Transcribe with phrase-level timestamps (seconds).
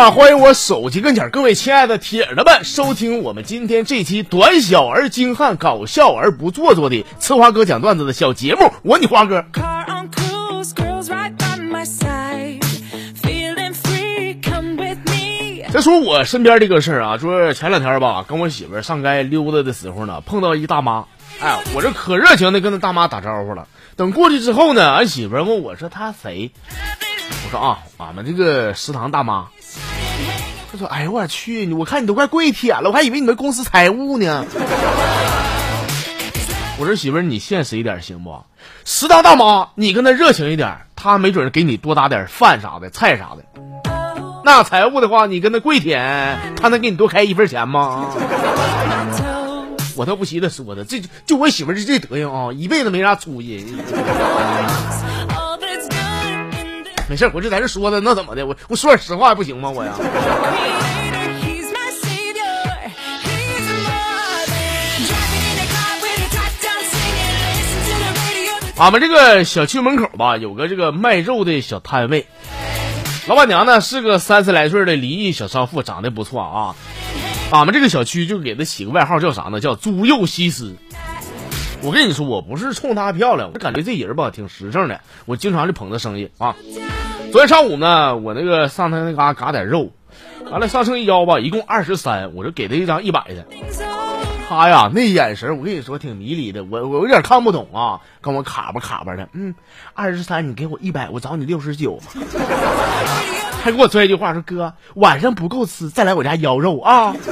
[0.00, 0.10] 啊！
[0.10, 8.72] 欢迎我手机跟前各位亲爱的铁子们收听我们今天这期短小而精悍、搞笑而不做作的呲花哥讲段子的小节目。
[8.82, 9.44] 我你花哥。
[15.70, 21.04] 再说我身边这个事儿啊，说前两天吧，跟我媳妇儿上街溜达的时候呢，碰到一大妈，
[21.42, 23.68] 哎，我这可热情的跟那大妈打招呼了。
[23.96, 26.52] 等过去之后呢，俺媳妇儿问我说她谁？
[27.44, 29.48] 我说啊，俺们这个食堂大妈。
[30.72, 34.46] 她说：“哎呦我去，我看你都快跪舔了，我还以为你们公司财务呢。
[36.78, 38.44] ”我说媳妇儿，你现实一点行不？
[38.84, 43.44] 食堂大妈，你跟他热情一点，他没准给你多打点饭啥的、菜啥的。
[44.44, 48.06] 那财务的话，你跟他跪舔，他能给你多开一份钱吗？
[49.96, 53.66] 我倒不稀得说的，这就我媳妇儿这这德行啊，一辈子没啥出息。
[57.10, 58.46] 没事，我就在这说的，那怎么的？
[58.46, 59.68] 我我说点实话不行吗？
[59.68, 59.92] 我呀.
[68.78, 72.26] 俺们这个小区门口吧，有个这个卖肉的小摊位，
[73.26, 76.76] 老板娘呢是个三十来岁的离异小商妇，长得不错啊。
[77.50, 79.58] 俺们这个小区就给她起个外号，叫啥呢？
[79.58, 80.76] 叫猪肉西施。
[81.82, 86.54] 我跟你说，我不是冲她漂亮，我感觉这人吧挺实诚的，我经常就捧她生意啊。
[87.32, 89.92] 昨天上午呢，我那个上他那嘎嘎点肉，
[90.50, 93.46] 完了上称一腰吧，一共二十三，我就给他一张一百的。
[94.48, 99.28] 他呀，那眼神我跟你说挺迷离的，我我有点看不懂啊，跟我卡巴卡巴的。
[99.32, 99.54] 嗯，
[99.94, 102.00] 二十三，你给我一百，我找你六十九。
[103.62, 107.14] 还给我拽一句话说哥，晚上不够吃，再来我家腰肉啊。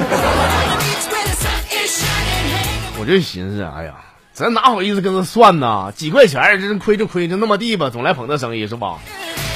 [3.00, 3.94] 我就寻思，哎呀，
[4.32, 5.90] 咱哪好意思跟他算呢？
[5.96, 8.98] 几块钱，这亏就亏就那么地吧，总来捧他生意是吧？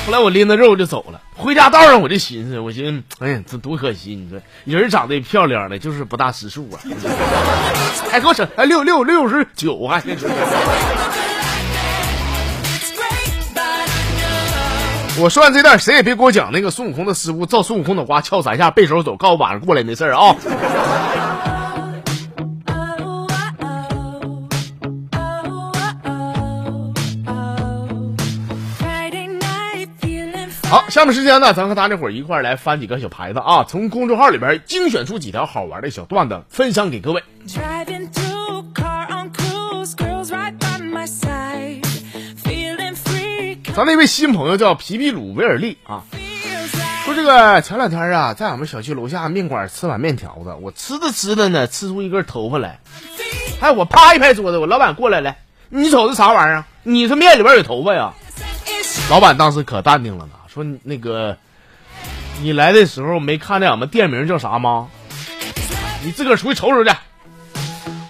[0.04, 4.16] 后来我拎着肉就走了，回家道上我就寻思，我寻思，哎呀，这多可惜！
[4.64, 6.80] 你说人长得漂亮的，就是不大识数啊，
[8.10, 10.02] 还给我整哎六六六十九还。
[15.20, 20.34] 我说完这段，谁也别给我讲那个孙悟空的师傅照孙悟空的瓜敲三下背手走，告诉晚上过来那事儿啊！
[30.72, 37.22] 好，下面时间呢，咱和大家伙儿一块儿来翻几个小牌子啊，从公众号里边精选出几条好玩的小段子，分享给各位。
[43.74, 46.04] 咱那位新朋友叫皮皮鲁维尔利啊，
[47.04, 52.80] 说这个前两天啊，在俺们小区楼下面馆吃碗面条子，我吃着吃着呢，吃出一根头发来，
[53.60, 55.36] 哎，我啪一拍桌子，我老板过来了，
[55.68, 56.66] 你瞅这啥玩意儿啊？
[56.82, 58.14] 你这面里边有头发呀？
[59.10, 61.38] 老板当时可淡定了呢，说那个
[62.42, 64.88] 你来的时候没看见俺们店名叫啥吗？
[66.04, 66.90] 你自个儿出去瞅瞅去。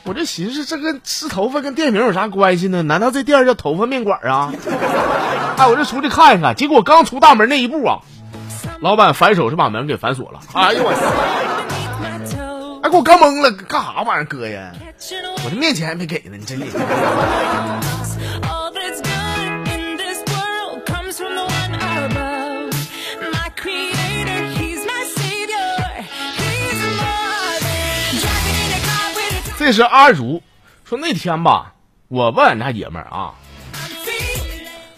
[0.05, 2.83] 我这寻思，这跟吃头发跟店名有啥关系呢？
[2.83, 4.53] 难道这店叫头发面馆啊？
[5.57, 8.01] 哎，我这出去看一看，结果刚出大门那一步啊，
[8.81, 10.41] 老板反手是把门给反锁了。
[10.55, 10.93] 哎呦我
[12.03, 12.81] ，my toe.
[12.83, 14.73] 哎，给我干懵了，干啥玩意儿，哥呀？
[15.45, 16.59] 我这面钱还没给呢，你真
[29.63, 30.43] 这是阿如
[30.85, 31.75] 说那天吧，
[32.09, 33.35] 我问俺家爷们儿啊，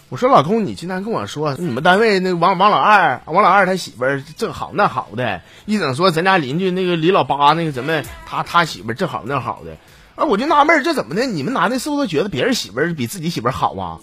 [0.09, 9.77] 我说老公，你今天跟我说你们单位那王王老二，王老二他媳妇儿这好那好的，一整说咱家邻居那个李老八那个什么，他他媳妇儿这好那好的，
[10.15, 11.27] 啊，我就纳闷儿这怎么的？
[11.27, 13.99] 你们男的是不是都觉得别人媳妇儿比自己媳妇儿好啊？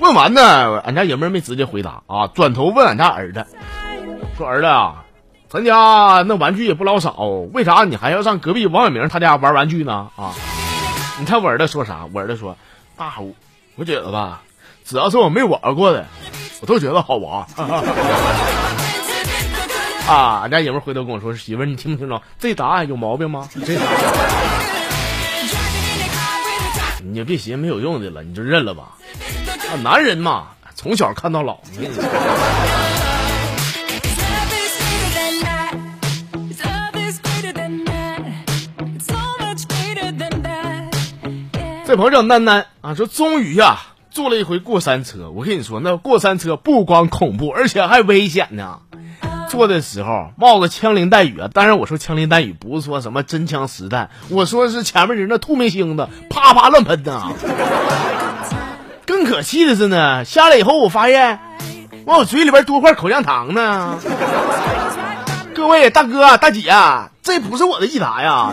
[0.00, 3.44] 问完呢，俺家爷们儿没直接回答啊，转头问俺家儿子，
[4.38, 5.04] 说儿子啊，
[5.50, 10.08] 咱家那玩具也不老少，为啥你还要上隔壁王小明他家玩玩具呢？
[10.14, 10.32] 啊，
[11.18, 12.06] 你看我儿子说啥？
[12.12, 12.56] 我儿子说，
[12.96, 13.32] 爸，我
[13.74, 14.42] 我觉得吧，
[14.84, 16.06] 只要是我没玩过的，
[16.60, 17.44] 我都觉得好玩。
[20.06, 22.22] 啊，俺家爷们回头跟我说，媳妇，你听没听着？
[22.38, 23.48] 这答案有毛病吗？
[23.66, 23.90] 这答案
[27.02, 28.84] 你就别寻思没有用的了，你就认了吧。
[29.68, 30.46] 啊，男人嘛，
[30.76, 31.58] 从小看到老。
[41.90, 43.80] 这朋友叫楠楠啊，说终于呀、
[44.12, 45.28] 坐了一回过山车。
[45.34, 48.78] 我跟你说，那过山车不光恐怖，而且还危险呢。
[49.48, 57.32] 坐的时候冒着枪林弹雨啊，当然我说枪林弹雨不是说什么真枪实弹，我说是前面人那吐明星子啪啪乱喷呐。
[59.04, 61.40] 更可气的是呢，下来以后我发现，
[62.06, 63.98] 往我嘴里边多块口香糖呢。
[65.56, 66.72] 各位大哥大姐，
[67.20, 68.52] 这不是我的益达呀！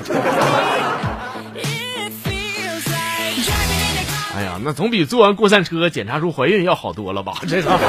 [4.64, 7.38] 那总比做完过山车检查出怀孕要好多了吧？
[7.48, 7.80] 这个，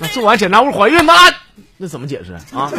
[0.00, 1.12] 那做完检查出怀孕，那
[1.76, 2.70] 那怎么解释啊？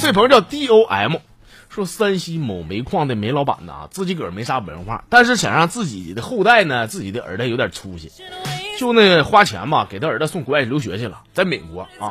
[0.00, 1.16] 这朋友叫 D O M，
[1.68, 8.10] 说山西某煤矿的煤老板呐，自己个儿没啥文化，但是想让自己的后代呢，自己的儿子有点出息，
[8.80, 12.10] 就那花钱吧，给他儿子送国外留学去了，在美国啊。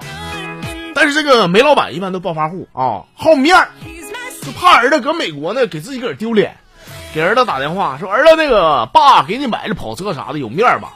[0.94, 3.70] 但是这个煤老板一般都暴发户啊，好面儿，
[4.44, 6.58] 就怕儿子搁美国呢给自己个儿丢脸，
[7.12, 10.94] 给儿子打电话说儿子那个爸给你买的跑车啥的有面儿吧？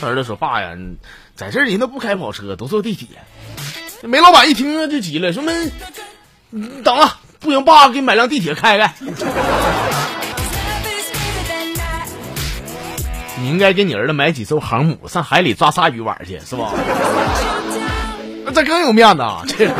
[0.00, 0.76] 他儿子说爸呀，
[1.36, 3.06] 在这儿人都不开跑车，都坐地铁。
[4.02, 5.52] 煤老板一听就急了，说那
[6.50, 8.92] 你等了，不行，爸给你买辆地铁开开。
[13.42, 16.72] 你应该给你儿子买几艘航母，上海里抓鲨鱼玩去，是吧？
[18.44, 19.42] 那 这更有面子啊！
[19.50, 19.74] 这个.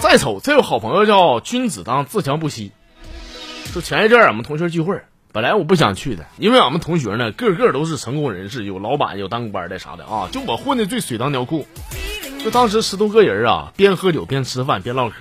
[0.00, 2.72] 再瞅，这有好朋友叫君子当自强不息。
[3.66, 5.02] 说前一阵儿俺们同学聚会，
[5.32, 11.66] 本来我不想去的，因为俺们同学呢个个都是成功人士，有老板，有当官的啥的啊，就我混的最水当尿裤。
[12.44, 15.14] 就当时十多个人啊，边喝酒边吃饭边唠嗑。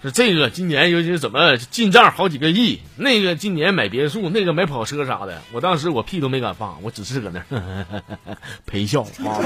[0.00, 5.42] 说这个今年尤其是怎么进账好几个亿，那个今年买别墅，那个买跑车啥的。
[5.50, 7.84] 我当时我屁都没敢放，我只是搁那儿
[8.64, 9.42] 陪笑啊。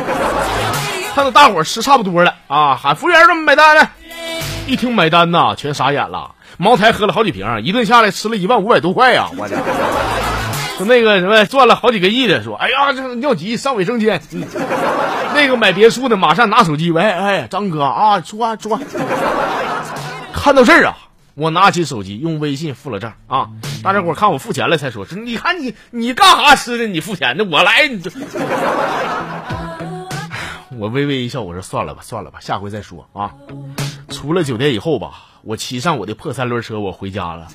[1.14, 3.88] 看到大伙吃差不多了啊，喊服务员怎么买单呢？
[4.67, 6.35] 一听买单呐，全傻眼了。
[6.59, 9.31] 茅台喝了好几瓶，一顿下来吃了一万五百多块呀！
[9.38, 9.56] 我的，
[10.76, 14.20] 说那个什么赚了好几个亿的，说哎呀这尿急上卫生间。
[14.32, 14.43] 嗯
[15.34, 18.79] 那个买别墅的马上拿手机，喂哎张哥啊说说，
[20.32, 20.96] 看到这儿啊，
[21.34, 23.49] 我拿起手机用微信付了账啊。
[23.82, 26.87] 大家伙看我付钱了才说，你看你你干啥吃的？
[26.87, 28.11] 你付钱的，我来你就。
[30.79, 33.32] 我微微一笑，我说算了吧，算了吧，下回再说啊。
[34.08, 35.12] 出了酒店以后吧，
[35.43, 37.49] 我骑上我的破三轮车，我回家了。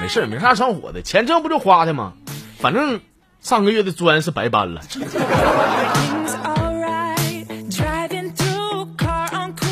[0.00, 2.12] 没事，没啥上火的，钱挣不就花的吗？
[2.58, 3.00] 反正
[3.44, 4.80] 上个月的砖是白搬了。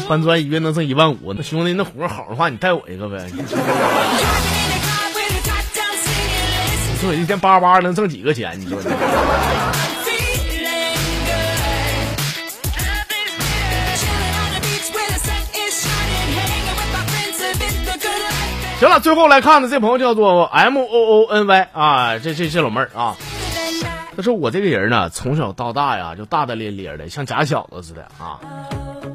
[0.06, 3.26] 搬砖一月能挣一万五，那兄弟那活儿好的话，你带我一个呗。
[3.32, 3.42] 你
[7.00, 8.60] 说我一天叭叭能挣几个钱？
[8.60, 8.78] 你说.
[18.78, 23.16] 行了，最后来看的这朋友叫做 M O O N Y 啊，这这这老妹儿啊.
[24.16, 28.40] 他说我这个人呢，从小到大呀，就大大咧咧的，像假小子似的啊。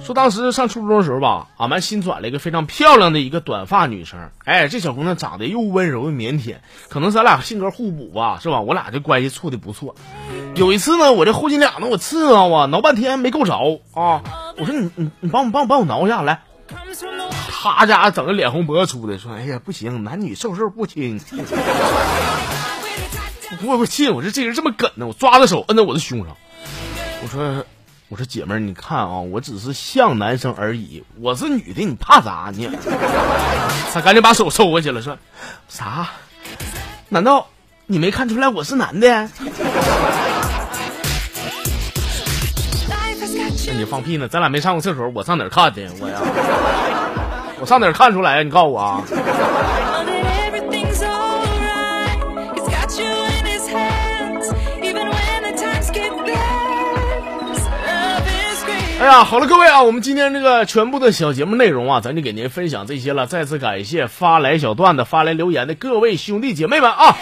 [0.03, 6.55] 说当时上初中的时候吧，俺们新转了一个非常漂亮的一个短发女生，哎，这小姑娘长得又温柔又腼腆，
[6.89, 8.61] 可能咱俩性格互补吧，是吧？
[8.61, 9.95] 我俩这关系处的不错。
[10.55, 14.21] 有一次呢，我这后脊梁呢，我刺挠啊，挠半天没够着啊。
[14.57, 16.42] 我说你你你帮我帮我帮我挠一下来，
[17.49, 21.19] 他家整个脸红脖子粗的，说哎呀不行，男女授受不亲。
[23.66, 26.35] 我我信，我说这人这么梗呢，我抓着手摁在我的胸上。
[27.23, 27.66] 我说
[28.09, 32.69] 我说姐们儿，你看啊，我只是像男生而已，我是女的，你怕啥呢？
[33.94, 35.18] 他赶紧把手收过去了，说
[35.69, 36.09] 啥？
[37.09, 37.47] 难道
[37.85, 39.30] 你没看出来我是男的？
[43.68, 44.27] 那 你放屁呢？
[44.27, 45.89] 咱俩没上过厕所，我上哪看的？
[45.99, 46.19] 我呀，
[47.59, 48.44] 我上哪看出来呀？
[48.44, 49.04] 你告诉我啊！
[58.99, 63.27] 哎呀，好了，各位啊，我们今天这个全部的小节目内容啊，咱就给您分享这些了。
[63.27, 67.16] 再次感谢发来小段子、发来留言的各位兄弟姐妹们啊！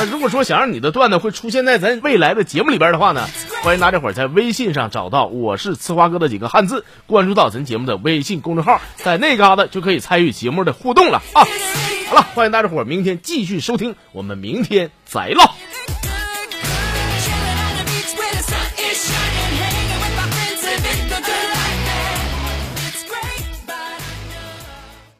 [0.00, 3.24] 那如果说想让你的段子会出现在咱未来的节目里边的话呢，
[3.62, 11.46] 欢迎大家伙儿在微信上找到我是呲花哥的几个汉字，关注到咱节目的微信公众号，在那嘎达就可以参与节目的互动了啊！
[12.08, 15.54] 好了，欢迎大家伙儿明天继续收听，我们明天再唠。